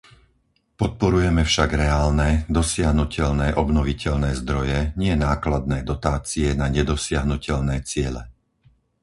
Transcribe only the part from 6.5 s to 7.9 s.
na nedosiahnuteľné